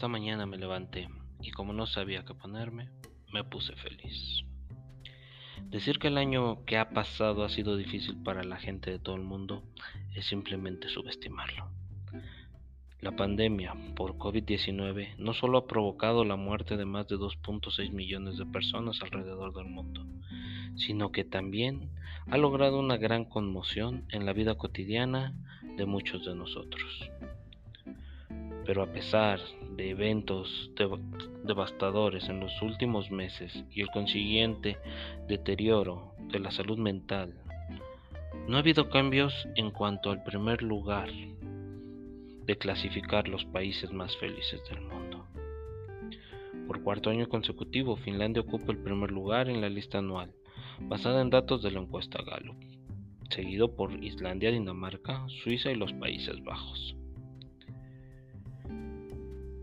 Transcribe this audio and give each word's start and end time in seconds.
Esta 0.00 0.08
mañana 0.08 0.46
me 0.46 0.56
levanté 0.56 1.10
y 1.42 1.50
como 1.50 1.74
no 1.74 1.86
sabía 1.86 2.24
qué 2.24 2.32
ponerme, 2.32 2.88
me 3.34 3.44
puse 3.44 3.76
feliz. 3.76 4.42
Decir 5.64 5.98
que 5.98 6.08
el 6.08 6.16
año 6.16 6.64
que 6.64 6.78
ha 6.78 6.88
pasado 6.88 7.44
ha 7.44 7.50
sido 7.50 7.76
difícil 7.76 8.16
para 8.22 8.42
la 8.42 8.56
gente 8.56 8.90
de 8.90 8.98
todo 8.98 9.16
el 9.16 9.20
mundo 9.20 9.62
es 10.14 10.24
simplemente 10.24 10.88
subestimarlo. 10.88 11.68
La 13.02 13.14
pandemia 13.14 13.74
por 13.94 14.16
COVID-19 14.16 15.16
no 15.18 15.34
solo 15.34 15.58
ha 15.58 15.66
provocado 15.66 16.24
la 16.24 16.36
muerte 16.36 16.78
de 16.78 16.86
más 16.86 17.06
de 17.06 17.16
2.6 17.16 17.92
millones 17.92 18.38
de 18.38 18.46
personas 18.46 19.02
alrededor 19.02 19.52
del 19.52 19.66
mundo, 19.66 20.06
sino 20.76 21.12
que 21.12 21.24
también 21.24 21.90
ha 22.26 22.38
logrado 22.38 22.80
una 22.80 22.96
gran 22.96 23.26
conmoción 23.26 24.06
en 24.08 24.24
la 24.24 24.32
vida 24.32 24.54
cotidiana 24.54 25.34
de 25.76 25.84
muchos 25.84 26.24
de 26.24 26.34
nosotros. 26.34 27.10
Pero 28.66 28.82
a 28.82 28.92
pesar 28.92 29.40
de 29.76 29.90
eventos 29.90 30.70
devastadores 31.44 32.28
en 32.28 32.40
los 32.40 32.60
últimos 32.62 33.10
meses 33.10 33.64
y 33.70 33.80
el 33.80 33.88
consiguiente 33.88 34.76
deterioro 35.26 36.14
de 36.30 36.38
la 36.38 36.50
salud 36.50 36.78
mental, 36.78 37.34
no 38.46 38.56
ha 38.56 38.60
habido 38.60 38.88
cambios 38.90 39.48
en 39.56 39.70
cuanto 39.70 40.10
al 40.10 40.22
primer 40.22 40.62
lugar 40.62 41.10
de 42.44 42.56
clasificar 42.56 43.28
los 43.28 43.44
países 43.44 43.92
más 43.92 44.16
felices 44.16 44.60
del 44.68 44.80
mundo. 44.80 45.24
Por 46.66 46.82
cuarto 46.82 47.10
año 47.10 47.28
consecutivo, 47.28 47.96
Finlandia 47.96 48.42
ocupa 48.42 48.72
el 48.72 48.78
primer 48.78 49.10
lugar 49.10 49.48
en 49.48 49.60
la 49.60 49.68
lista 49.68 49.98
anual, 49.98 50.32
basada 50.80 51.20
en 51.20 51.30
datos 51.30 51.62
de 51.62 51.70
la 51.70 51.80
encuesta 51.80 52.22
Gallup, 52.22 52.56
seguido 53.30 53.74
por 53.74 53.92
Islandia, 54.02 54.50
Dinamarca, 54.50 55.26
Suiza 55.42 55.70
y 55.70 55.76
los 55.76 55.92
Países 55.94 56.42
Bajos. 56.42 56.96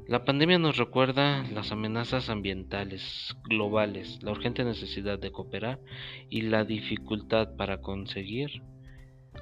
La 0.07 0.23
pandemia 0.23 0.57
nos 0.57 0.77
recuerda 0.77 1.43
las 1.51 1.73
amenazas 1.73 2.29
ambientales 2.29 3.35
globales, 3.43 4.23
la 4.23 4.31
urgente 4.31 4.63
necesidad 4.63 5.19
de 5.19 5.33
cooperar 5.33 5.81
y 6.29 6.43
la 6.43 6.63
dificultad 6.63 7.57
para 7.57 7.81
conseguir 7.81 8.63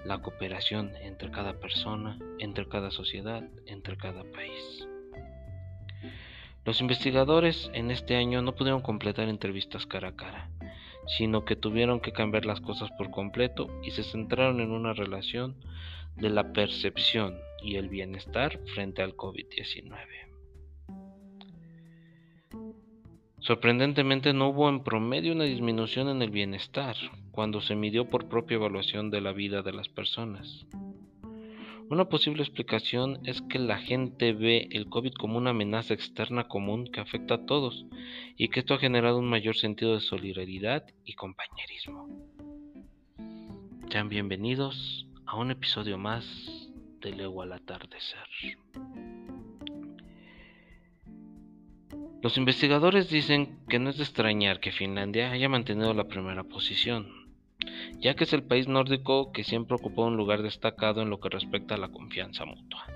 la 0.05 0.23
cooperación 0.23 0.91
entre 1.03 1.29
cada 1.29 1.59
persona, 1.59 2.17
entre 2.39 2.67
cada 2.67 2.89
sociedad, 2.89 3.47
entre 3.67 3.95
cada 3.95 4.23
país. 4.23 4.87
Los 6.65 6.81
investigadores 6.81 7.69
en 7.75 7.91
este 7.91 8.15
año 8.15 8.41
no 8.41 8.55
pudieron 8.55 8.81
completar 8.81 9.29
entrevistas 9.29 9.85
cara 9.85 10.07
a 10.09 10.15
cara, 10.15 10.49
sino 11.05 11.45
que 11.45 11.55
tuvieron 11.55 11.99
que 11.99 12.11
cambiar 12.11 12.47
las 12.47 12.59
cosas 12.59 12.89
por 12.97 13.11
completo 13.11 13.67
y 13.83 13.91
se 13.91 14.01
centraron 14.01 14.59
en 14.59 14.71
una 14.71 14.93
relación 14.93 15.57
de 16.15 16.31
la 16.31 16.53
percepción 16.53 17.37
y 17.61 17.75
el 17.75 17.87
bienestar 17.87 18.59
frente 18.73 19.03
al 19.03 19.15
COVID-19. 19.15 20.25
Sorprendentemente 23.45 24.33
no 24.33 24.49
hubo 24.49 24.69
en 24.69 24.81
promedio 24.81 25.31
una 25.31 25.43
disminución 25.43 26.09
en 26.09 26.23
el 26.23 26.31
bienestar 26.31 26.95
cuando 27.29 27.61
se 27.61 27.75
midió 27.75 28.09
por 28.09 28.27
propia 28.27 28.55
evaluación 28.55 29.11
de 29.11 29.21
la 29.21 29.33
vida 29.33 29.61
de 29.61 29.71
las 29.71 29.87
personas. 29.87 30.65
Una 31.87 32.05
posible 32.05 32.41
explicación 32.41 33.19
es 33.23 33.43
que 33.43 33.59
la 33.59 33.77
gente 33.77 34.33
ve 34.33 34.67
el 34.71 34.89
COVID 34.89 35.13
como 35.13 35.37
una 35.37 35.51
amenaza 35.51 35.93
externa 35.93 36.47
común 36.47 36.87
que 36.87 37.01
afecta 37.01 37.35
a 37.35 37.45
todos 37.45 37.85
y 38.35 38.47
que 38.47 38.61
esto 38.61 38.73
ha 38.73 38.79
generado 38.79 39.19
un 39.19 39.29
mayor 39.29 39.55
sentido 39.55 39.93
de 39.93 40.01
solidaridad 40.01 40.83
y 41.05 41.13
compañerismo. 41.13 42.09
Sean 43.91 44.09
bienvenidos 44.09 45.05
a 45.27 45.37
un 45.37 45.51
episodio 45.51 45.99
más 45.99 46.25
de 46.99 47.11
Lego 47.11 47.43
al 47.43 47.53
atardecer. 47.53 48.25
Los 52.25 52.37
investigadores 52.37 53.07
dicen 53.11 53.59
que 53.69 53.77
no 53.77 53.91
es 53.91 53.97
de 53.97 54.03
extrañar 54.03 54.59
que 54.59 54.71
Finlandia 54.71 55.29
haya 55.29 55.47
mantenido 55.47 55.93
la 55.93 56.07
primera 56.07 56.43
posición, 56.43 57.29
ya 57.99 58.15
que 58.15 58.23
es 58.23 58.33
el 58.33 58.41
país 58.41 58.67
nórdico 58.67 59.31
que 59.31 59.43
siempre 59.43 59.75
ocupó 59.75 60.05
un 60.05 60.17
lugar 60.17 60.41
destacado 60.41 61.03
en 61.03 61.11
lo 61.11 61.19
que 61.19 61.29
respecta 61.29 61.75
a 61.75 61.77
la 61.77 61.89
confianza 61.89 62.43
mutua. 62.45 62.87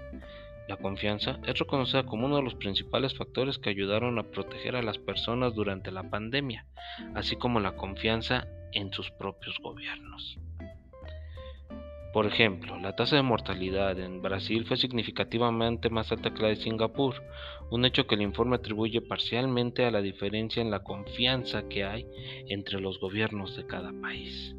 La 0.67 0.77
confianza 0.77 1.39
es 1.45 1.59
reconocida 1.59 2.07
como 2.07 2.25
uno 2.25 2.37
de 2.37 2.41
los 2.41 2.55
principales 2.55 3.15
factores 3.15 3.59
que 3.59 3.69
ayudaron 3.69 4.17
a 4.17 4.23
proteger 4.23 4.75
a 4.75 4.81
las 4.81 4.97
personas 4.97 5.53
durante 5.53 5.91
la 5.91 6.09
pandemia, 6.09 6.65
así 7.13 7.35
como 7.35 7.59
la 7.59 7.75
confianza 7.75 8.47
en 8.71 8.91
sus 8.91 9.11
propios 9.11 9.59
gobiernos. 9.59 10.39
Por 12.13 12.25
ejemplo, 12.25 12.79
la 12.79 12.95
tasa 12.95 13.17
de 13.17 13.21
mortalidad 13.21 13.99
en 13.99 14.21
Brasil 14.21 14.65
fue 14.65 14.77
significativamente 14.77 15.91
más 15.91 16.11
alta 16.11 16.33
que 16.33 16.41
la 16.41 16.47
de 16.47 16.55
Singapur, 16.55 17.13
un 17.69 17.85
hecho 17.85 18.07
que 18.07 18.15
el 18.15 18.23
informe 18.23 18.55
atribuye 18.55 18.99
parcialmente 19.01 19.85
a 19.85 19.91
la 19.91 20.01
diferencia 20.01 20.61
en 20.61 20.71
la 20.71 20.83
confianza 20.83 21.67
que 21.69 21.83
hay 21.83 22.07
entre 22.47 22.81
los 22.81 22.99
gobiernos 22.99 23.55
de 23.55 23.67
cada 23.67 23.93
país. 24.01 24.55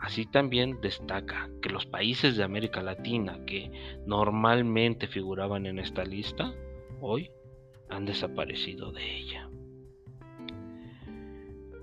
Así 0.00 0.24
también 0.24 0.80
destaca 0.80 1.50
que 1.60 1.68
los 1.68 1.84
países 1.84 2.36
de 2.36 2.44
América 2.44 2.82
Latina 2.82 3.44
que 3.46 3.70
normalmente 4.06 5.08
figuraban 5.08 5.66
en 5.66 5.78
esta 5.78 6.02
lista, 6.02 6.54
hoy 7.00 7.30
han 7.90 8.06
desaparecido 8.06 8.90
de 8.90 9.18
ella. 9.18 9.51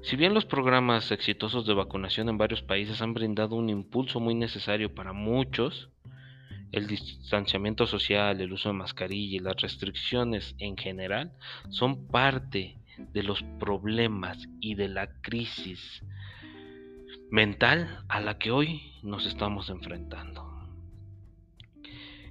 Si 0.02 0.16
bien 0.16 0.34
los 0.34 0.46
programas 0.46 1.12
exitosos 1.12 1.66
de 1.66 1.74
vacunación 1.74 2.30
en 2.30 2.38
varios 2.38 2.62
países 2.62 3.02
han 3.02 3.14
brindado 3.14 3.56
un 3.56 3.70
impulso 3.70 4.20
muy 4.20 4.34
necesario 4.34 4.94
para 4.96 5.12
muchos, 5.12 5.90
el 6.72 6.88
distanciamiento 6.88 7.86
social, 7.86 8.40
el 8.40 8.54
uso 8.54 8.70
de 8.70 8.74
mascarilla 8.74 9.38
y 9.38 9.40
las 9.40 9.62
restricciones 9.62 10.56
en 10.60 10.78
general 10.78 11.34
son 11.70 12.08
parte 12.08 12.78
de 13.14 13.24
los 13.24 13.44
problemas 13.60 14.38
y 14.62 14.76
de 14.76 14.88
la 14.88 15.22
crisis 15.22 16.04
mental 17.30 18.04
a 18.08 18.22
la 18.22 18.38
que 18.38 18.52
hoy 18.52 18.94
nos 19.04 19.26
estamos 19.26 19.70
enfrentando. 19.70 20.48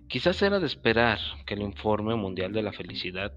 Quizás 0.08 0.40
era 0.40 0.58
de 0.58 0.66
esperar 0.66 1.18
que 1.44 1.54
el 1.54 1.60
informe 1.60 2.14
mundial 2.14 2.52
de 2.52 2.62
la 2.62 2.72
felicidad 2.72 3.34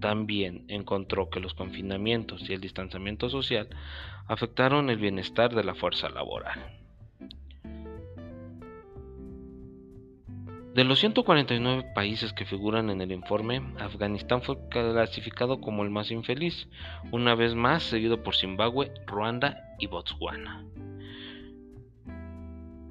también 0.00 0.64
encontró 0.68 1.30
que 1.30 1.40
los 1.40 1.54
confinamientos 1.54 2.48
y 2.48 2.52
el 2.52 2.60
distanciamiento 2.60 3.28
social 3.28 3.68
afectaron 4.28 4.90
el 4.90 4.98
bienestar 4.98 5.54
de 5.54 5.64
la 5.64 5.74
fuerza 5.74 6.08
laboral. 6.08 6.60
De 10.76 10.84
los 10.84 10.98
149 10.98 11.92
países 11.94 12.34
que 12.34 12.44
figuran 12.44 12.90
en 12.90 13.00
el 13.00 13.10
informe, 13.10 13.62
Afganistán 13.78 14.42
fue 14.42 14.58
clasificado 14.68 15.62
como 15.62 15.82
el 15.82 15.88
más 15.88 16.10
infeliz, 16.10 16.68
una 17.10 17.34
vez 17.34 17.54
más 17.54 17.82
seguido 17.82 18.22
por 18.22 18.36
Zimbabue, 18.36 18.92
Ruanda 19.06 19.56
y 19.78 19.86
Botswana. 19.86 20.66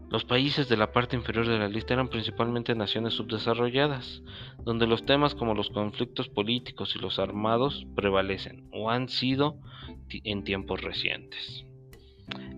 Los 0.10 0.24
países 0.24 0.70
de 0.70 0.78
la 0.78 0.92
parte 0.92 1.16
inferior 1.16 1.48
de 1.48 1.58
la 1.58 1.68
lista 1.68 1.94
eran 1.94 2.10
principalmente 2.10 2.76
naciones 2.76 3.14
subdesarrolladas, 3.16 4.22
donde 4.64 4.88
los 4.88 5.06
temas 5.06 5.34
como 5.34 5.56
los 5.56 5.70
conflictos 5.70 6.30
políticos 6.30 6.96
y 6.96 7.00
los 7.00 7.18
armados 7.20 7.86
prevalecen 7.96 8.70
o 8.72 8.92
han 8.92 9.10
sido 9.10 9.60
en 10.10 10.44
tiempos 10.44 10.82
recientes. 10.82 11.66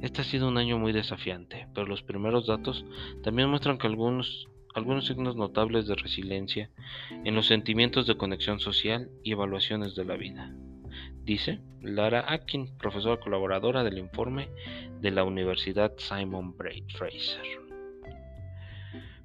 Este 0.01 0.21
ha 0.21 0.25
sido 0.25 0.47
un 0.47 0.57
año 0.57 0.77
muy 0.77 0.91
desafiante, 0.91 1.67
pero 1.73 1.87
los 1.87 2.03
primeros 2.03 2.47
datos 2.47 2.85
también 3.23 3.49
muestran 3.49 3.77
que 3.77 3.87
algunos, 3.87 4.47
algunos 4.75 5.07
signos 5.07 5.35
notables 5.35 5.87
de 5.87 5.95
resiliencia 5.95 6.69
en 7.23 7.33
los 7.33 7.47
sentimientos 7.47 8.07
de 8.07 8.17
conexión 8.17 8.59
social 8.59 9.09
y 9.23 9.31
evaluaciones 9.31 9.95
de 9.95 10.05
la 10.05 10.15
vida 10.15 10.53
dice 11.27 11.59
Lara 11.81 12.23
Atkin, 12.25 12.77
profesora 12.77 13.19
colaboradora 13.19 13.83
del 13.83 13.97
informe 13.97 14.49
de 15.01 15.11
la 15.11 15.25
Universidad 15.25 15.91
Simon 15.97 16.55
Fraser. 16.55 17.45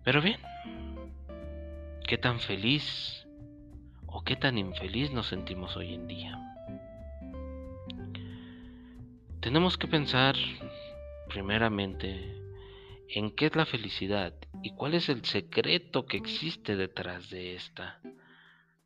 Pero 0.03 0.21
bien, 0.21 0.41
¿qué 2.07 2.19
tan 2.19 2.41
feliz 2.41 3.25
o 4.07 4.25
qué 4.25 4.35
tan 4.35 4.59
infeliz 4.59 5.13
nos 5.13 5.29
sentimos 5.29 5.77
hoy 5.77 5.95
en 5.95 6.09
día? 6.09 6.39
Tenemos 9.39 9.79
que 9.79 9.87
pensar 9.87 10.35
primeramente 11.29 12.37
en 13.09 13.31
qué 13.31 13.47
es 13.47 13.55
la 13.55 13.65
felicidad 13.65 14.35
y 14.65 14.73
cuál 14.75 14.95
es 14.95 15.09
el 15.09 15.25
secreto 15.25 16.07
que 16.07 16.17
existe 16.17 16.75
detrás 16.75 17.31
de 17.31 17.55
esta. 17.55 18.01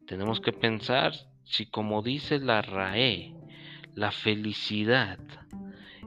Tenemos 0.07 0.41
que 0.41 0.53
pensar 0.53 1.15
si 1.47 1.67
como 1.67 2.03
dice 2.03 2.39
la 2.41 2.61
RAE, 2.61 3.33
la 3.95 4.13
felicidad 4.13 5.19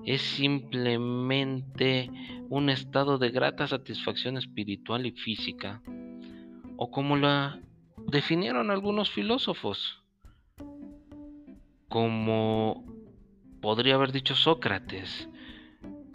es 0.05 0.21
simplemente 0.21 2.09
un 2.49 2.69
estado 2.69 3.17
de 3.17 3.31
grata 3.31 3.67
satisfacción 3.67 4.37
espiritual 4.37 5.05
y 5.05 5.11
física, 5.11 5.81
o 6.77 6.91
como 6.91 7.15
la 7.17 7.59
definieron 8.07 8.69
algunos 8.69 9.09
filósofos, 9.09 10.03
como 11.87 12.85
podría 13.61 13.95
haber 13.95 14.11
dicho 14.11 14.35
Sócrates, 14.35 15.29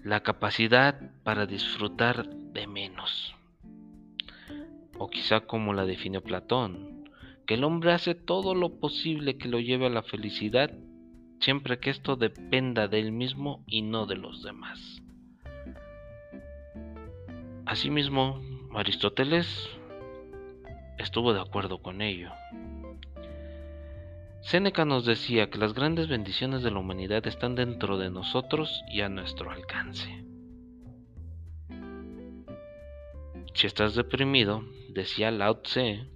la 0.02 0.20
capacidad 0.20 1.12
para 1.22 1.46
disfrutar 1.46 2.28
de 2.28 2.66
menos, 2.66 3.34
o 4.98 5.08
quizá 5.08 5.40
como 5.40 5.72
la 5.72 5.86
definió 5.86 6.22
Platón, 6.22 6.93
que 7.46 7.54
el 7.54 7.64
hombre 7.64 7.92
hace 7.92 8.14
todo 8.14 8.54
lo 8.54 8.80
posible 8.80 9.36
que 9.36 9.48
lo 9.48 9.60
lleve 9.60 9.86
a 9.86 9.90
la 9.90 10.02
felicidad, 10.02 10.70
siempre 11.40 11.78
que 11.78 11.90
esto 11.90 12.16
dependa 12.16 12.88
de 12.88 13.00
él 13.00 13.12
mismo 13.12 13.64
y 13.66 13.82
no 13.82 14.06
de 14.06 14.16
los 14.16 14.42
demás. 14.42 15.02
Asimismo, 17.66 18.40
Aristóteles 18.74 19.68
estuvo 20.98 21.32
de 21.32 21.40
acuerdo 21.40 21.82
con 21.82 22.02
ello. 22.02 22.30
Séneca 24.42 24.84
nos 24.84 25.06
decía 25.06 25.48
que 25.48 25.58
las 25.58 25.72
grandes 25.72 26.08
bendiciones 26.08 26.62
de 26.62 26.70
la 26.70 26.78
humanidad 26.78 27.26
están 27.26 27.54
dentro 27.54 27.96
de 27.96 28.10
nosotros 28.10 28.82
y 28.92 29.00
a 29.00 29.08
nuestro 29.08 29.50
alcance. 29.50 30.24
Si 33.54 33.66
estás 33.66 33.94
deprimido, 33.94 34.64
decía 34.90 35.30
Lao 35.30 35.62
Tse, 35.62 36.06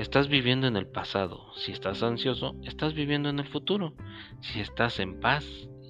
estás 0.00 0.28
viviendo 0.28 0.66
en 0.66 0.76
el 0.76 0.86
pasado. 0.86 1.52
Si 1.54 1.72
estás 1.72 2.02
ansioso, 2.02 2.54
estás 2.64 2.94
viviendo 2.94 3.28
en 3.28 3.38
el 3.38 3.46
futuro. 3.46 3.94
Si 4.40 4.60
estás 4.60 5.00
en 5.00 5.20
paz, 5.20 5.44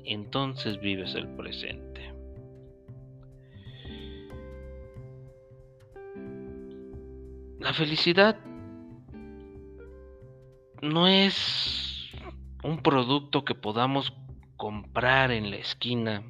entonces 0.04 0.80
vives 0.80 1.14
el 1.14 1.28
presente. 1.36 2.12
La 7.60 7.74
felicidad 7.74 8.38
no 10.80 11.06
es 11.06 12.10
un 12.64 12.82
producto 12.82 13.44
que 13.44 13.54
podamos 13.54 14.14
comprar 14.56 15.30
en 15.30 15.50
la 15.50 15.56
esquina, 15.56 16.22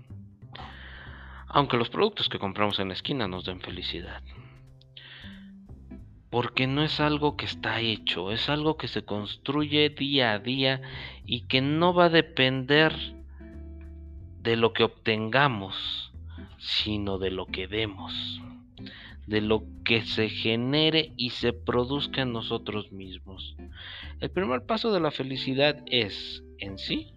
aunque 1.46 1.76
los 1.76 1.88
productos 1.88 2.28
que 2.28 2.38
compramos 2.38 2.78
en 2.80 2.88
la 2.88 2.94
esquina 2.94 3.28
nos 3.28 3.44
den 3.44 3.60
felicidad. 3.60 4.22
Porque 6.30 6.66
no 6.66 6.82
es 6.82 7.00
algo 7.00 7.36
que 7.36 7.44
está 7.44 7.80
hecho, 7.80 8.30
es 8.30 8.48
algo 8.48 8.76
que 8.76 8.88
se 8.88 9.04
construye 9.04 9.88
día 9.90 10.32
a 10.32 10.38
día 10.38 10.80
y 11.26 11.42
que 11.42 11.60
no 11.60 11.92
va 11.92 12.04
a 12.06 12.10
depender 12.10 12.94
de 14.42 14.56
lo 14.56 14.72
que 14.72 14.84
obtengamos, 14.84 16.12
sino 16.58 17.18
de 17.18 17.30
lo 17.30 17.46
que 17.46 17.66
demos, 17.66 18.40
de 19.26 19.40
lo 19.40 19.64
que 19.84 20.02
se 20.02 20.28
genere 20.28 21.12
y 21.16 21.30
se 21.30 21.52
produzca 21.52 22.22
en 22.22 22.32
nosotros 22.32 22.92
mismos. 22.92 23.56
El 24.20 24.30
primer 24.30 24.66
paso 24.66 24.92
de 24.92 25.00
la 25.00 25.10
felicidad 25.10 25.82
es, 25.86 26.44
en 26.58 26.78
sí, 26.78 27.12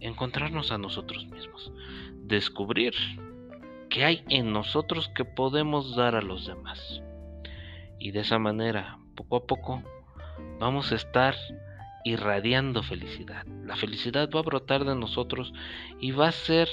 encontrarnos 0.00 0.72
a 0.72 0.78
nosotros 0.78 1.26
mismos, 1.26 1.72
descubrir 2.24 2.94
qué 3.88 4.04
hay 4.04 4.24
en 4.28 4.52
nosotros 4.52 5.08
que 5.14 5.24
podemos 5.24 5.96
dar 5.96 6.14
a 6.14 6.22
los 6.22 6.46
demás. 6.46 7.02
Y 7.98 8.12
de 8.12 8.20
esa 8.20 8.38
manera, 8.38 8.98
poco 9.14 9.36
a 9.36 9.46
poco, 9.46 9.82
vamos 10.58 10.92
a 10.92 10.96
estar 10.96 11.34
irradiando 12.04 12.82
felicidad. 12.82 13.46
La 13.64 13.76
felicidad 13.76 14.30
va 14.34 14.40
a 14.40 14.44
brotar 14.44 14.84
de 14.84 14.94
nosotros 14.94 15.52
y 16.00 16.12
va 16.12 16.28
a 16.28 16.32
ser 16.32 16.68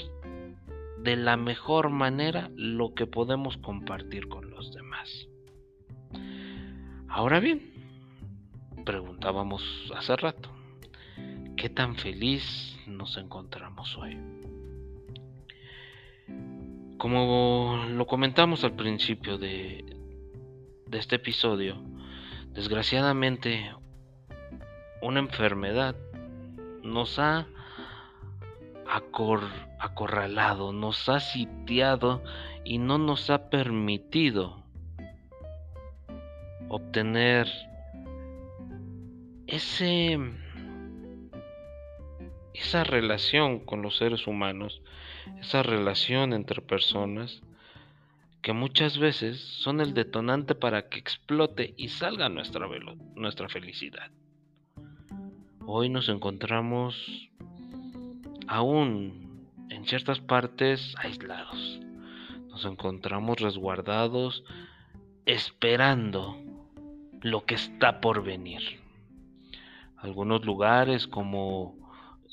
de 1.02 1.16
la 1.16 1.36
mejor 1.36 1.90
manera 1.90 2.50
lo 2.56 2.94
que 2.94 3.06
podemos 3.06 3.56
compartir 3.58 4.28
con 4.28 4.50
los 4.50 4.72
demás. 4.72 5.28
Ahora 7.08 7.40
bien, 7.40 7.72
preguntábamos 8.84 9.62
hace 9.94 10.16
rato, 10.16 10.50
¿qué 11.56 11.68
tan 11.68 11.96
feliz 11.96 12.76
nos 12.86 13.16
encontramos 13.16 13.96
hoy? 13.96 14.18
Como 16.98 17.84
lo 17.90 18.06
comentamos 18.06 18.64
al 18.64 18.72
principio 18.72 19.38
de, 19.38 19.95
de 20.86 20.98
este 20.98 21.16
episodio, 21.16 21.82
desgraciadamente 22.52 23.74
una 25.02 25.20
enfermedad 25.20 25.96
nos 26.82 27.18
ha 27.18 27.46
acorralado, 29.78 30.72
nos 30.72 31.08
ha 31.08 31.20
sitiado 31.20 32.22
y 32.64 32.78
no 32.78 32.98
nos 32.98 33.30
ha 33.30 33.50
permitido 33.50 34.62
obtener 36.68 37.48
ese 39.46 40.18
esa 42.54 42.84
relación 42.84 43.60
con 43.60 43.82
los 43.82 43.98
seres 43.98 44.26
humanos, 44.26 44.80
esa 45.40 45.62
relación 45.62 46.32
entre 46.32 46.62
personas 46.62 47.42
que 48.46 48.52
muchas 48.52 48.96
veces 48.96 49.40
son 49.40 49.80
el 49.80 49.92
detonante 49.92 50.54
para 50.54 50.88
que 50.88 51.00
explote 51.00 51.74
y 51.76 51.88
salga 51.88 52.28
nuestra, 52.28 52.68
nuestra 53.16 53.48
felicidad. 53.48 54.08
Hoy 55.66 55.88
nos 55.88 56.08
encontramos 56.08 57.28
aún 58.46 59.48
en 59.68 59.84
ciertas 59.84 60.20
partes 60.20 60.94
aislados. 60.98 61.80
Nos 62.48 62.64
encontramos 62.66 63.40
resguardados 63.40 64.44
esperando 65.24 66.36
lo 67.22 67.44
que 67.46 67.56
está 67.56 68.00
por 68.00 68.22
venir 68.22 68.62
algunos 69.96 70.44
lugares 70.44 71.08
como 71.08 71.74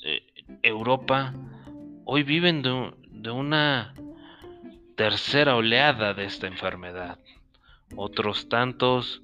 eh, 0.04 0.22
Europa 0.62 1.34
hoy 2.04 2.22
viven 2.22 2.62
de, 2.62 3.30
una 3.30 3.94
tercera 4.96 5.56
oleada 5.56 6.14
de 6.14 6.24
esta 6.24 6.46
enfermedad. 6.46 7.18
Otros 7.96 8.48
tantos, 8.48 9.22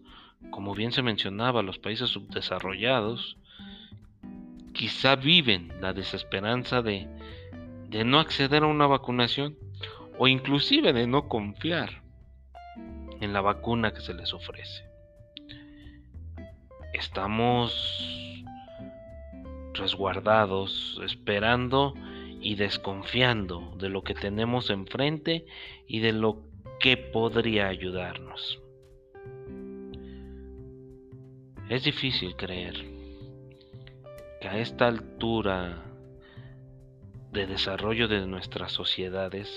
como 0.51 0.75
bien 0.75 0.93
se 0.93 1.03
mencionaba, 1.03 1.63
los 1.63 1.79
países 1.79 2.11
subdesarrollados, 2.11 3.37
quizá 4.73 5.17
viven 5.17 5.73
la 5.81 5.93
desesperanza 5.93 6.83
de, 6.83 7.09
de 7.89 8.05
no 8.05 8.19
acceder 8.19 8.63
a 8.63 8.67
una 8.67 8.87
vacunación 8.87 9.57
o 10.19 10.29
inclusive 10.29 10.93
de 10.93 11.07
no 11.07 11.29
confiar 11.29 12.03
en 13.21 13.33
la 13.33 13.41
vacuna 13.41 13.93
que 13.93 14.01
se 14.01 14.15
les 14.15 14.33
ofrece. 14.33 14.85
Estamos 16.93 18.45
resguardados, 19.75 21.01
esperando 21.05 21.95
y 22.41 22.55
desconfiando 22.55 23.75
de 23.77 23.89
lo 23.89 24.03
que 24.03 24.15
tenemos 24.15 24.71
enfrente 24.71 25.47
y 25.87 26.01
de 26.01 26.13
lo 26.13 26.43
que 26.81 26.97
podría 26.97 27.69
ayudarnos. 27.69 28.61
Es 31.69 31.85
difícil 31.85 32.35
creer 32.37 32.75
que 34.41 34.49
a 34.49 34.59
esta 34.59 34.89
altura 34.89 35.85
de 37.31 37.47
desarrollo 37.47 38.09
de 38.09 38.27
nuestras 38.27 38.73
sociedades 38.73 39.49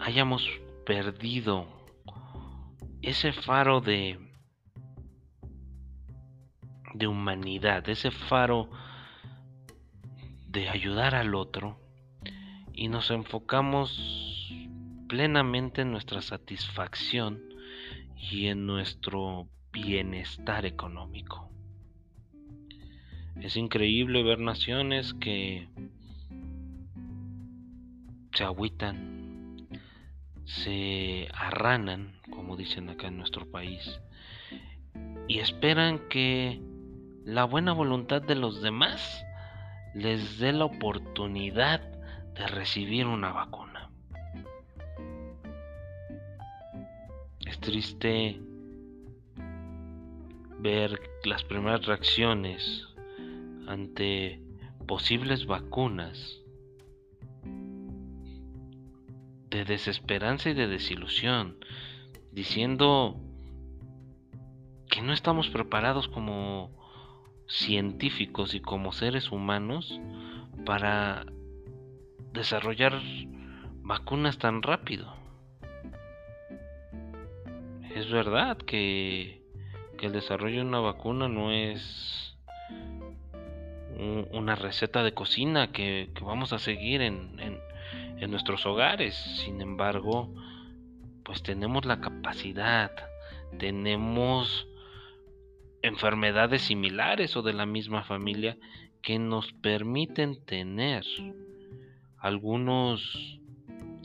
hayamos 0.00 0.48
perdido 0.84 1.66
ese 3.02 3.32
faro 3.32 3.80
de 3.80 4.18
de 6.94 7.06
humanidad, 7.06 7.88
ese 7.88 8.10
faro 8.10 8.68
de 10.50 10.68
ayudar 10.68 11.14
al 11.14 11.34
otro 11.34 11.78
y 12.72 12.88
nos 12.88 13.10
enfocamos 13.10 14.50
plenamente 15.08 15.82
en 15.82 15.92
nuestra 15.92 16.22
satisfacción 16.22 17.40
y 18.16 18.46
en 18.46 18.66
nuestro 18.66 19.48
bienestar 19.72 20.66
económico. 20.66 21.48
Es 23.40 23.56
increíble 23.56 24.22
ver 24.22 24.40
naciones 24.40 25.14
que 25.14 25.68
se 28.32 28.44
agüitan, 28.44 29.68
se 30.44 31.28
arranan, 31.32 32.20
como 32.30 32.56
dicen 32.56 32.88
acá 32.88 33.06
en 33.06 33.18
nuestro 33.18 33.50
país, 33.50 34.00
y 35.28 35.38
esperan 35.38 36.08
que 36.08 36.60
la 37.24 37.44
buena 37.44 37.72
voluntad 37.72 38.20
de 38.20 38.34
los 38.34 38.62
demás 38.62 39.24
les 39.94 40.38
dé 40.38 40.52
la 40.52 40.64
oportunidad 40.64 41.80
de 42.34 42.46
recibir 42.46 43.06
una 43.06 43.32
vacuna. 43.32 43.90
Es 47.46 47.58
triste 47.60 48.40
ver 50.58 51.00
las 51.24 51.42
primeras 51.44 51.84
reacciones 51.86 52.86
ante 53.66 54.40
posibles 54.86 55.46
vacunas 55.46 56.40
de 59.50 59.64
desesperanza 59.64 60.50
y 60.50 60.54
de 60.54 60.68
desilusión, 60.68 61.56
diciendo 62.30 63.16
que 64.88 65.02
no 65.02 65.12
estamos 65.12 65.48
preparados 65.48 66.08
como 66.08 66.79
científicos 67.50 68.54
y 68.54 68.60
como 68.60 68.92
seres 68.92 69.32
humanos 69.32 70.00
para 70.64 71.26
desarrollar 72.32 73.00
vacunas 73.82 74.38
tan 74.38 74.62
rápido. 74.62 75.12
es 77.94 78.10
verdad 78.10 78.56
que, 78.56 79.40
el 80.00 80.12
desarrollo 80.12 80.62
de 80.62 80.66
una 80.66 80.80
vacuna 80.80 81.28
no 81.28 81.52
es 81.52 82.34
una 84.32 84.54
receta 84.54 85.02
de 85.02 85.12
cocina 85.12 85.72
que, 85.72 86.08
vamos 86.22 86.54
a 86.54 86.58
seguir 86.58 87.02
en, 87.02 87.38
en 87.38 88.30
nuestros 88.30 88.64
hogares. 88.64 89.14
Sin 89.14 89.60
embargo, 89.60 90.32
pues 91.22 91.42
tenemos 91.42 91.84
la 91.84 92.00
capacidad, 92.00 92.92
tenemos 93.58 94.69
enfermedades 95.82 96.62
similares 96.62 97.36
o 97.36 97.42
de 97.42 97.52
la 97.52 97.66
misma 97.66 98.02
familia 98.02 98.56
que 99.02 99.18
nos 99.18 99.52
permiten 99.52 100.44
tener 100.44 101.04
algunos 102.18 103.40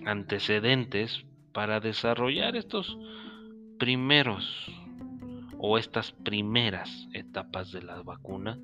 antecedentes 0.05 1.25
para 1.51 1.79
desarrollar 1.79 2.55
estos 2.55 2.97
primeros 3.77 4.71
o 5.57 5.77
estas 5.77 6.11
primeras 6.11 7.07
etapas 7.13 7.71
de 7.71 7.81
la 7.81 8.01
vacuna 8.03 8.59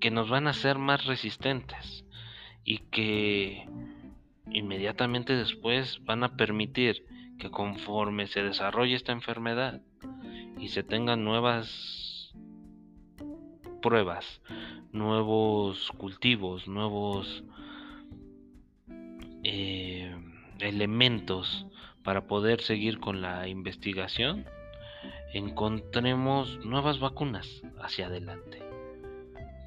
que 0.00 0.10
nos 0.10 0.28
van 0.28 0.46
a 0.46 0.50
hacer 0.50 0.78
más 0.78 1.06
resistentes 1.06 2.04
y 2.64 2.78
que 2.90 3.66
inmediatamente 4.50 5.34
después 5.34 6.02
van 6.04 6.24
a 6.24 6.36
permitir 6.36 7.04
que 7.38 7.50
conforme 7.50 8.26
se 8.26 8.42
desarrolle 8.42 8.94
esta 8.94 9.12
enfermedad 9.12 9.82
y 10.58 10.68
se 10.68 10.82
tengan 10.82 11.24
nuevas 11.24 12.34
pruebas, 13.80 14.42
nuevos 14.92 15.90
cultivos, 15.92 16.66
nuevos 16.68 17.44
eh, 19.44 20.14
elementos 20.58 21.66
para 22.02 22.26
poder 22.26 22.60
seguir 22.60 22.98
con 22.98 23.20
la 23.20 23.48
investigación, 23.48 24.46
encontremos 25.32 26.64
nuevas 26.64 26.98
vacunas 26.98 27.62
hacia 27.80 28.06
adelante. 28.06 28.62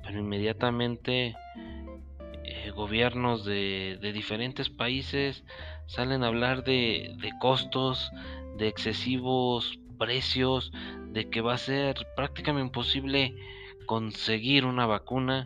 Pero 0.03 0.19
inmediatamente 0.19 1.35
eh, 2.43 2.71
gobiernos 2.71 3.45
de, 3.45 3.97
diferentes 4.13 4.69
países 4.69 5.43
salen 5.85 6.23
a 6.23 6.27
hablar 6.27 6.63
de, 6.63 7.15
de 7.21 7.31
costos, 7.39 8.11
de 8.57 8.67
excesivos 8.67 9.80
precios, 10.01 10.71
de 11.11 11.29
que 11.29 11.41
va 11.41 11.53
a 11.53 11.57
ser 11.59 11.95
prácticamente 12.15 12.65
imposible 12.65 13.35
conseguir 13.85 14.65
una 14.65 14.87
vacuna 14.87 15.45